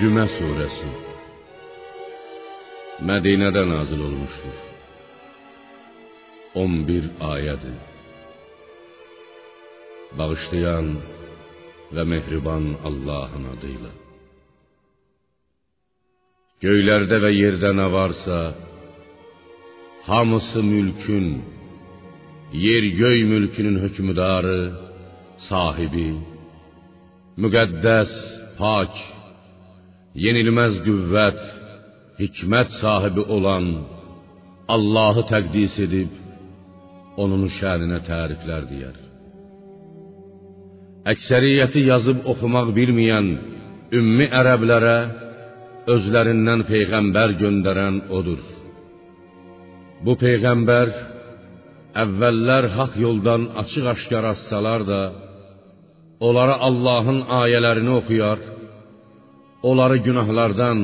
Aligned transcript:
Cümə 0.00 0.22
surəsi 0.32 0.90
Mədinədə 3.08 3.64
nazil 3.68 4.00
olmuşdur. 4.06 4.60
11 6.62 7.08
ayədir. 7.32 7.74
Bağışlayan 10.18 10.88
və 11.98 12.06
mehriban 12.14 12.70
Allahın 12.88 13.50
adıyla. 13.52 13.92
Göylərdə 16.64 17.20
və 17.26 17.34
yerdə 17.36 17.76
nə 17.82 17.90
varsa, 17.98 18.40
hamısı 20.08 20.64
mülkün, 20.72 21.30
yer 22.66 22.90
göy 23.04 23.24
mülkünün 23.34 23.80
hökmdarı, 23.84 24.60
sahibi, 25.50 26.10
müqəddəs, 27.42 28.12
pak, 28.60 28.94
yenilməz 30.18 30.80
qüvvət, 30.86 31.38
hikmət 32.20 32.74
sahibi 32.80 33.22
olan 33.36 33.68
Allahı 34.70 35.22
təqdis 35.30 35.76
edib 35.86 36.10
onun 37.20 37.46
şəninə 37.58 38.00
təriflər 38.08 38.66
deyər. 38.70 38.96
Əksəriyyəti 41.10 41.86
yazıb 41.88 42.26
oxumaq 42.32 42.74
bilməyən 42.76 43.28
ümmi 43.98 44.26
ərəblərə 44.40 44.98
özlərindən 45.94 46.66
peyğəmbər 46.68 47.38
göndərən 47.40 48.02
odur. 48.18 48.42
Bu 50.04 50.14
peyğəmbər 50.20 50.92
əvvəllər 52.02 52.68
haqq 52.76 53.00
yoldan 53.06 53.48
açıq-aşkar 53.62 54.24
assalar 54.34 54.84
da 54.92 55.00
onlara 56.26 56.56
Allahın 56.68 57.20
ayələrini 57.42 57.92
oxuyar, 58.00 58.38
onları 59.62 59.96
günahlardan, 60.06 60.78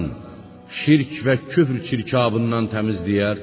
şirk 0.80 1.12
və 1.26 1.36
küfr 1.52 1.78
çirkabından 1.88 2.68
təmizləyər, 2.74 3.38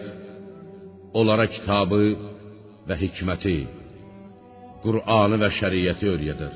onlara 1.20 1.48
kitabı 1.56 2.04
və 2.88 2.96
hikməti, 3.04 3.58
Qur'anı 4.84 5.38
və 5.44 5.50
şəriəti 5.60 6.10
öyrədər. 6.14 6.56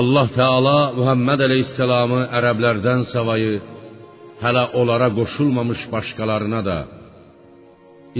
Allah 0.00 0.26
Teala 0.38 0.78
Muhammed 0.98 1.40
Aleyhisselamı 1.48 2.20
ərəblərdən 2.38 3.06
savayı 3.12 3.54
hələ 4.42 4.64
onlara 4.80 5.08
qoşulmamış 5.18 5.80
başqalarına 5.94 6.60
da 6.68 6.78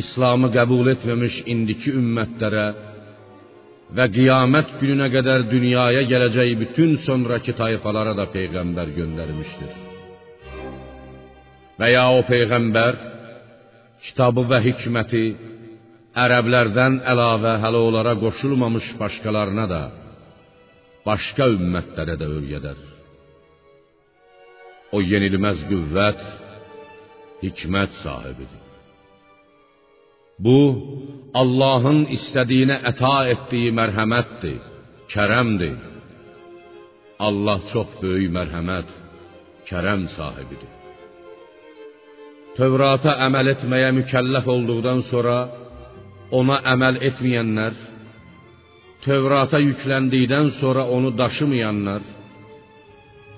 İslamı 0.02 0.48
qəbul 0.56 0.86
etməmiş 0.94 1.34
indiki 1.52 1.92
ümmətlərə 2.00 2.66
və 3.96 4.08
qiyamət 4.14 4.76
gününə 4.80 5.08
qədər 5.12 5.46
dünyaya 5.50 6.02
gələcək 6.08 6.52
bütün 6.62 6.94
sonrakı 7.06 7.54
tayfalara 7.58 8.14
da 8.16 8.28
peyğəmbər 8.32 8.92
göndərmişdir. 8.98 9.72
Və 11.80 11.88
ya 11.92 12.06
o 12.16 12.22
peyğəmbər 12.28 13.00
kitabı 14.06 14.46
və 14.50 14.60
hikməti 14.66 15.24
ərəblərdən 16.24 17.02
əlavə 17.12 17.58
hələ 17.64 17.82
onlara 17.88 18.14
qoşulmamış 18.20 18.88
başqalarına 19.00 19.66
da 19.74 19.82
başqa 21.06 21.48
ümmətlərə 21.56 22.16
də 22.20 22.28
öyrədər. 22.38 22.80
O 24.92 25.00
yenilməz 25.00 25.62
qüvvət, 25.70 26.20
hikmət 27.42 27.96
sahibidir. 28.02 28.60
Bu 30.42 30.58
Allahın 31.32 32.02
istədiyinə 32.12 32.74
əta 32.90 33.14
etdiyi 33.32 33.70
mərhəmətdir, 33.72 34.58
kərəmdir. 35.12 35.78
Allah 37.26 37.62
çox 37.72 37.94
böyük 38.02 38.34
mərhəmət, 38.34 38.90
kərəm 39.68 40.02
sahibidir. 40.12 40.68
Tövrata 42.58 43.14
əməl 43.26 43.48
etməyə 43.54 43.94
mükəlləf 43.96 44.50
olduqdan 44.54 45.00
sonra 45.08 45.38
ona 46.36 46.60
əməl 46.74 47.00
etməyənlər, 47.08 47.80
Tövrata 49.02 49.58
yükləndikdən 49.58 50.52
sonra 50.60 50.84
onu 50.96 51.14
daşımayanlar, 51.16 52.04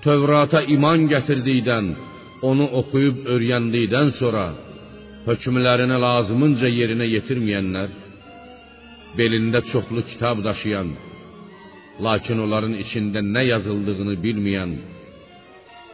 Tövrata 0.03 0.65
iman 0.75 1.07
gətirdikdən, 1.13 1.87
onu 2.43 2.67
oxuyub 2.81 3.23
öyrəndikdən 3.33 4.11
sonra 4.19 4.49
hökmlərini 5.25 5.97
lazımınca 6.05 6.69
yerinə 6.79 7.07
yetirməyənlər, 7.15 7.93
belində 9.17 9.61
çoxlu 9.71 10.03
kitab 10.11 10.43
daşıyan, 10.45 10.91
lakin 12.05 12.43
onların 12.45 12.75
içində 12.83 13.23
nə 13.35 13.43
yazıldığını 13.53 14.15
bilməyən, 14.25 14.75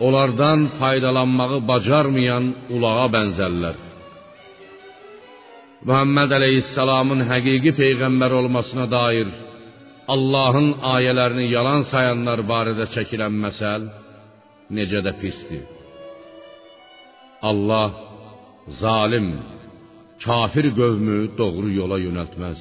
onlardan 0.05 0.67
faydalanmağı 0.79 1.61
bacarmayan 1.71 2.45
ulağa 2.75 3.07
bənzərlər. 3.15 3.77
Muhammed 5.87 6.31
Aleyhisselam'ın 6.39 7.23
həqiqi 7.31 7.71
peyğəmbər 7.81 8.31
olmasına 8.39 8.85
dair 8.91 9.29
Allahın 10.13 10.69
ayələrini 10.95 11.47
yalan 11.55 11.87
sayanlar 11.91 12.43
barədə 12.51 12.85
çəkilən 12.95 13.35
məsəl 13.45 13.87
necə 14.77 15.01
də 15.05 15.13
pisdir. 15.21 15.65
Allah 17.49 18.10
zalim, 18.79 19.27
kafir 20.23 20.65
qövmü 20.79 21.19
doğru 21.39 21.69
yola 21.79 21.97
yönəltməz. 22.05 22.59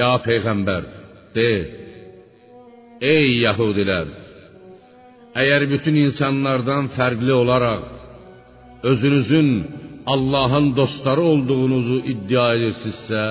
Ya 0.00 0.10
peyğəmbər, 0.26 0.84
de: 1.36 1.50
Ey 3.14 3.28
Yahudilər, 3.44 4.08
əgər 5.40 5.62
bütün 5.72 5.94
insanlardan 6.06 6.90
fərqli 6.96 7.32
olaraq 7.42 7.84
özünüzün 8.90 9.48
Allahın 10.06 10.76
dostları 10.76 11.22
olduğunuzu 11.32 11.96
iddia 12.12 12.46
edirsinizsə 12.56 13.24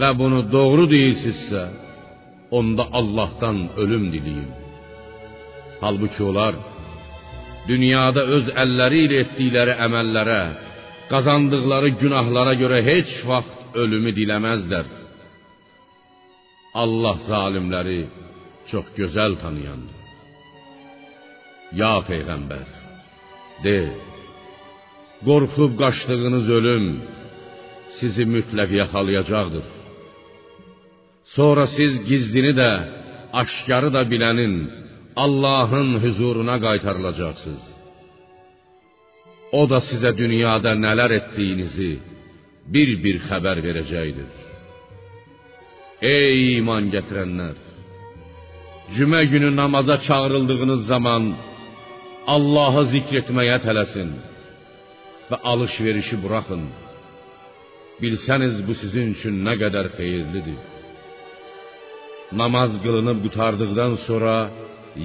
və 0.00 0.10
bunu 0.20 0.40
doğru 0.52 0.84
deyirsinizsə, 0.94 1.62
onda 2.58 2.84
Allahdan 2.98 3.58
ölüm 3.82 4.04
diləyin. 4.14 4.50
Halbuki 5.80 6.22
onlar 6.30 6.54
dünyada 7.70 8.22
öz 8.36 8.46
əlləri 8.64 9.02
etdikləri 9.22 9.74
əməllərə, 9.86 10.42
qazandıqları 11.12 11.90
günahlara 12.02 12.54
görə 12.62 12.80
heç 12.90 13.12
vaxt 13.30 13.78
ölümü 13.82 14.12
diləməzlər. 14.18 14.86
Allah 16.82 17.16
zalimləri 17.28 18.00
çox 18.70 18.86
gözəl 18.98 19.38
tanıyandır. 19.42 19.96
Ya 21.80 21.94
peyğəmbər, 22.08 22.68
de: 23.64 23.78
Qorxub 25.26 25.72
qaçdığınız 25.82 26.46
ölüm 26.58 26.86
sizi 27.98 28.24
mütləq 28.34 28.70
yaxalayacaqdır. 28.82 29.66
Sonra 31.36 31.64
siz 31.76 31.92
gizlini 32.08 32.52
də, 32.60 32.70
aşkarı 33.40 33.90
da 33.96 34.02
bilənin 34.12 34.54
Allahın 35.24 35.90
huzuruna 36.04 36.56
qaytarılacaqsınız. 36.66 37.64
O 39.60 39.62
da 39.70 39.78
sizə 39.88 40.10
dünyada 40.22 40.72
nələr 40.84 41.10
etdiyinizi 41.20 41.92
bir-bir 42.74 43.16
xəbər 43.28 43.58
verəcəkdir. 43.66 44.30
Ey 46.14 46.36
iman 46.58 46.84
gətirənlər! 46.94 47.56
Cümə 48.96 49.22
günü 49.32 49.50
namaza 49.60 49.96
çağırıldığınız 50.06 50.82
zaman 50.92 51.24
Allahı 52.34 52.82
zikr 52.92 53.14
etməyə 53.22 53.58
tələsin 53.66 54.10
və 55.30 55.36
alış-verişi 55.50 56.16
buraxın. 56.24 56.62
Bilsəniz 58.00 58.54
bu 58.66 58.74
sizin 58.82 59.06
üçün 59.16 59.34
nə 59.46 59.54
qədər 59.62 59.86
xeyirlidir. 59.96 60.60
Namaz 62.40 62.72
qılınıb 62.84 63.18
qutardıqdan 63.24 63.92
sonra 64.06 64.34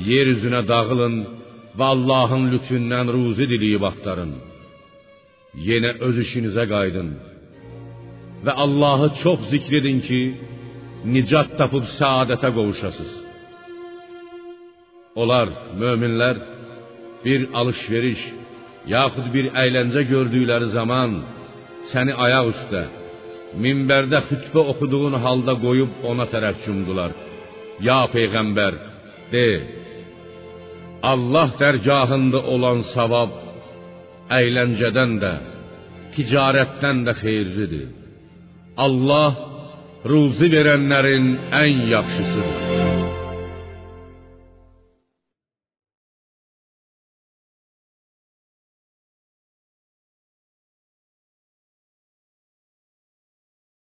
yer 0.08 0.32
üzünə 0.36 0.62
dağılın 0.72 1.16
və 1.78 1.86
Allahın 1.96 2.50
lütfündən 2.54 3.12
ruzi 3.16 3.46
diləyib 3.52 3.84
axtarın. 3.92 4.34
Yenə 5.68 5.92
öz 6.08 6.18
işinizə 6.26 6.66
qayıdın 6.74 7.10
və 8.46 8.54
Allahı 8.64 9.10
çox 9.24 9.40
zikr 9.52 9.74
edin 9.80 10.00
ki, 10.08 10.22
nicat 11.14 11.50
tapıb 11.60 11.86
saadətə 12.00 12.50
qovuşasınız. 12.58 13.14
Onlar, 15.22 15.48
möminlər, 15.82 16.38
bir 17.26 17.42
alış-veriş, 17.60 18.22
yaxud 18.96 19.28
bir 19.36 19.46
əyləncə 19.64 20.04
gördükləri 20.14 20.70
zaman 20.78 21.20
səni 21.92 22.14
ayaq 22.26 22.50
üstə, 22.54 22.82
minbərdə 23.64 24.20
xütbə 24.30 24.62
oxuduğun 24.72 25.16
halda 25.26 25.54
qoyub 25.66 26.02
ona 26.10 26.26
tərəf 26.34 26.64
cumdular. 26.66 27.14
Ya 27.88 28.00
peyğəmbər, 28.16 28.74
de: 29.32 29.48
Allah 31.12 31.50
dərgahında 31.64 32.40
olan 32.54 32.84
savab 32.94 33.32
əyləncədən 34.40 35.18
də, 35.24 35.34
ticarətdən 36.16 37.04
də 37.08 37.18
xeyirlidir. 37.22 37.88
Allah 38.86 39.32
ruzi 40.12 40.48
verənlərin 40.56 41.34
ən 41.64 41.90
yaxşısıdır. 41.96 42.63